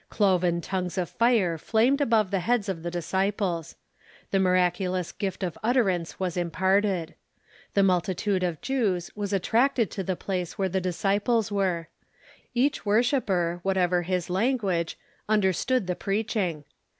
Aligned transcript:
Cloven 0.09 0.61
tongues 0.61 0.97
of 0.97 1.11
fire 1.11 1.59
flamed 1.59 2.01
above 2.01 2.31
the 2.31 2.39
lieads 2.47 2.67
of 2.67 2.81
the 2.81 2.89
disciples. 2.89 3.75
The 4.31 4.39
miraculous 4.39 5.11
gift 5.11 5.43
of 5.43 5.59
utterance 5.63 6.13
Avas 6.15 6.37
imparted. 6.37 7.13
The 7.75 7.83
multitude 7.83 8.41
of 8.41 8.61
Jews 8.61 9.11
Avas 9.15 9.31
attracted 9.31 9.91
to 9.91 10.03
the 10.03 10.15
place 10.15 10.55
Avhere 10.55 10.71
the 10.71 10.81
disciples 10.81 11.51
were. 11.51 11.87
Each 12.55 12.83
wor 12.83 13.03
shipper, 13.03 13.59
whatever 13.61 14.01
his 14.01 14.27
language, 14.27 14.97
understood 15.29 15.85
the 15.85 15.95
pi 15.95 16.13
eaching. 16.23 16.63